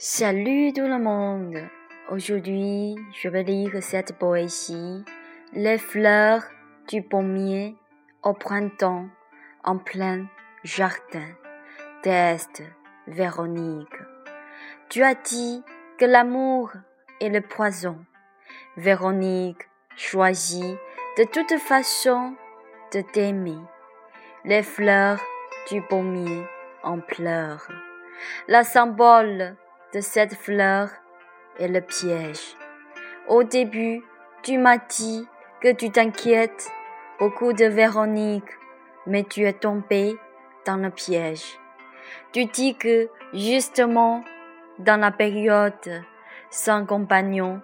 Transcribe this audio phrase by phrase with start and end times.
[0.00, 1.58] Salut tout le monde.
[2.08, 5.04] Aujourd'hui, je vais lire cette poésie.
[5.54, 6.44] Les fleurs
[6.86, 7.74] du pommier
[8.22, 9.08] au printemps
[9.64, 10.26] en plein
[10.62, 11.26] jardin.
[12.04, 12.62] Test
[13.08, 13.98] Véronique.
[14.88, 15.64] Tu as dit
[15.98, 16.70] que l'amour
[17.20, 17.98] est le poison.
[18.76, 20.78] Véronique choisit
[21.18, 22.36] de toute façon
[22.94, 23.58] de t'aimer.
[24.44, 25.20] Les fleurs
[25.68, 26.44] du pommier
[26.84, 27.72] en pleurent.
[28.46, 29.56] La symbole
[29.94, 30.90] de cette fleur
[31.58, 32.56] est le piège.
[33.26, 34.02] Au début,
[34.42, 35.26] tu m'as dit
[35.60, 36.70] que tu t'inquiètes
[37.18, 38.50] beaucoup de Véronique,
[39.06, 40.16] mais tu es tombé
[40.66, 41.58] dans le piège.
[42.32, 44.22] Tu dis que, justement,
[44.78, 46.04] dans la période
[46.50, 47.60] sans compagnon,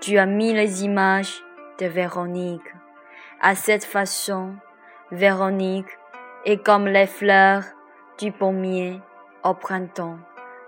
[0.00, 1.42] tu as mis les images
[1.78, 2.72] de Véronique.
[3.40, 4.54] À cette façon,
[5.10, 5.98] Véronique
[6.44, 7.64] est comme les fleurs
[8.18, 9.00] du pommier
[9.44, 10.18] au printemps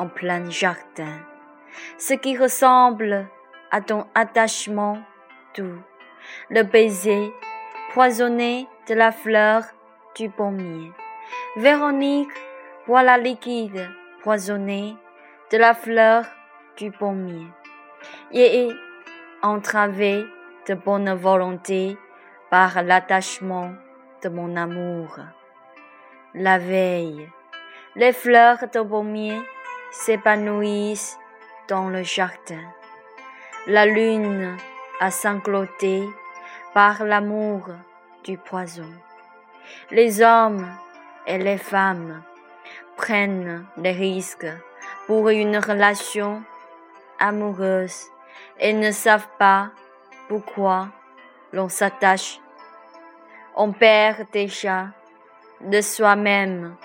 [0.00, 1.18] en plein jardin,
[1.98, 3.28] ce qui ressemble
[3.70, 4.98] à ton attachement
[5.54, 5.82] doux,
[6.48, 7.34] le baiser
[7.92, 9.62] poisonné de la fleur
[10.16, 10.90] du pommier.
[11.56, 12.32] Véronique
[12.86, 13.90] boit la liquide
[14.22, 14.96] poisonnée
[15.52, 16.24] de la fleur
[16.78, 17.46] du pommier
[18.32, 18.74] et est
[19.42, 21.98] de bonne volonté
[22.48, 23.72] par l'attachement
[24.22, 25.18] de mon amour.
[26.34, 27.28] La veille,
[27.96, 29.38] les fleurs de pommier
[29.90, 31.18] s'épanouissent
[31.68, 32.62] dans le jardin.
[33.66, 34.56] La lune
[35.00, 36.08] a sangloté
[36.74, 37.68] par l'amour
[38.24, 38.90] du poison.
[39.90, 40.66] Les hommes
[41.26, 42.22] et les femmes
[42.96, 44.52] prennent des risques
[45.06, 46.42] pour une relation
[47.18, 48.06] amoureuse
[48.58, 49.70] et ne savent pas
[50.28, 50.88] pourquoi
[51.52, 52.40] l'on s'attache.
[53.56, 54.88] On perd déjà
[55.60, 56.76] de soi-même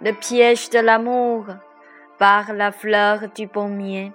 [0.00, 1.46] le piège de l'amour
[2.18, 4.12] par la fleur du pommier.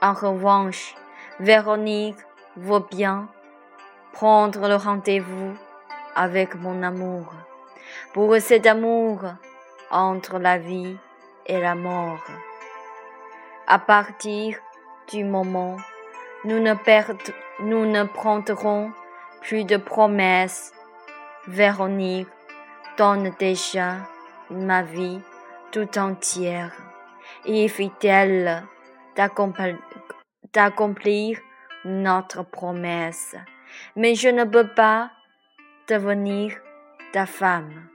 [0.00, 0.94] En revanche,
[1.40, 2.18] Véronique
[2.56, 3.28] vaut bien
[4.12, 5.54] prendre le rendez-vous
[6.14, 7.32] avec mon amour,
[8.12, 9.20] pour cet amour
[9.90, 10.96] entre la vie
[11.46, 12.24] et la mort.
[13.66, 14.58] À partir
[15.10, 15.76] du moment
[16.44, 16.74] nous ne,
[17.60, 18.92] nous ne prendrons
[19.40, 20.72] plus de promesses,
[21.46, 22.28] Véronique
[22.96, 23.96] donne déjà
[24.50, 25.20] ma vie
[25.70, 26.72] tout entière
[27.44, 28.64] et fidèle
[29.16, 31.38] d'accomplir
[31.84, 33.36] notre promesse.
[33.96, 35.10] Mais je ne peux pas
[35.88, 36.56] devenir
[37.12, 37.88] ta femme.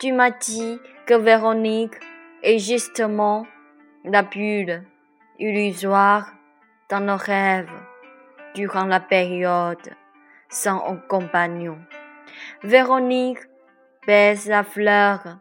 [0.00, 1.96] Tu m'as dit que Véronique
[2.42, 3.46] est justement
[4.04, 4.84] la bulle
[5.38, 6.32] illusoire
[6.88, 7.70] dans nos rêves
[8.54, 9.94] durant la période
[10.48, 11.78] sans compagnon.
[12.62, 13.40] Véronique
[14.06, 15.38] baise la fleur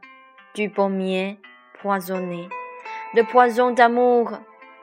[0.55, 1.39] du pommier
[1.81, 2.49] poisonné.
[3.13, 4.31] Le poison d'amour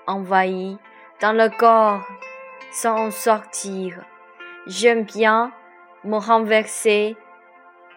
[0.06, 0.78] envahit
[1.20, 2.06] dans le corps
[2.72, 4.02] sans en sortir.
[4.66, 5.52] J'aime bien
[6.04, 7.16] me renverser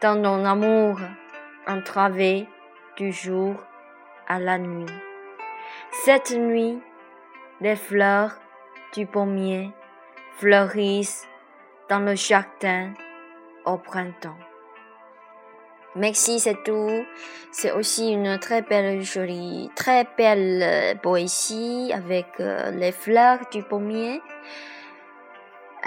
[0.01, 0.99] dans ton amour
[1.67, 2.47] entravé
[2.97, 3.55] du jour
[4.27, 4.93] à la nuit.
[6.03, 6.79] Cette nuit,
[7.61, 8.37] les fleurs
[8.93, 9.71] du pommier
[10.37, 11.27] fleurissent
[11.89, 12.93] dans le jardin
[13.65, 14.37] au printemps.
[15.97, 17.05] Merci, c'est tout.
[17.51, 23.63] C'est aussi une très belle, jolie, très belle euh, poésie avec euh, les fleurs du
[23.63, 24.21] pommier.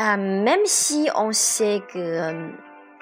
[0.00, 2.50] Euh, même si on sait que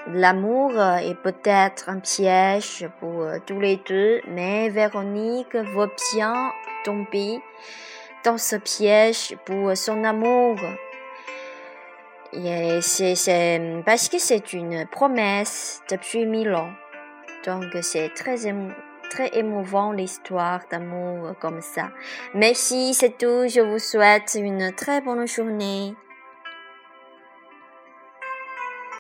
[0.09, 6.53] l'amour est peut-être un piège pour tous les deux, mais Véronique veut bien
[6.85, 7.41] tomber
[8.25, 10.57] dans ce piège pour son amour.
[13.87, 16.73] Parce que c'est une promesse depuis mille ans.
[17.49, 18.47] Donc c'est très,
[19.33, 21.89] émouvant l'histoire d'amour comme ça.
[22.35, 23.49] Merci, c'est tout.
[23.49, 25.95] Je vous souhaite une très bonne journée.